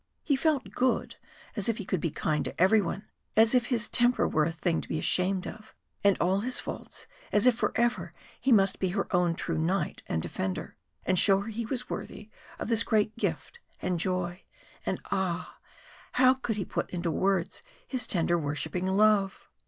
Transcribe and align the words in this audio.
He 0.23 0.35
felt 0.35 0.71
good, 0.71 1.17
as 1.55 1.69
if 1.69 1.77
he 1.77 1.85
could 1.85 1.99
be 2.01 2.09
kind 2.09 2.43
to 2.45 2.59
every 2.59 2.81
one, 2.81 3.05
as 3.35 3.53
if 3.53 3.67
his 3.67 3.87
temper 3.87 4.27
were 4.27 4.45
a 4.45 4.51
thing 4.51 4.81
to 4.81 4.89
be 4.89 4.97
ashamed 4.97 5.45
of, 5.45 5.75
and 6.03 6.17
all 6.19 6.39
his 6.39 6.59
faults, 6.59 7.05
as 7.31 7.45
if 7.45 7.53
for 7.53 7.71
ever 7.75 8.11
he 8.39 8.51
must 8.51 8.79
be 8.79 8.89
her 8.97 9.05
own 9.15 9.35
true 9.35 9.59
knight 9.59 10.01
and 10.07 10.23
defender, 10.23 10.75
and 11.05 11.19
show 11.19 11.41
her 11.41 11.49
he 11.49 11.67
was 11.67 11.87
worthy 11.87 12.31
of 12.57 12.67
this 12.67 12.81
great 12.83 13.15
gift 13.15 13.59
and 13.79 13.99
joy. 13.99 14.41
And 14.87 14.99
ah! 15.11 15.59
how 16.13 16.33
could 16.33 16.57
he 16.57 16.65
put 16.65 16.89
into 16.89 17.11
words 17.11 17.61
his 17.87 18.07
tender 18.07 18.39
worshipping 18.39 18.87
love? 18.87 19.51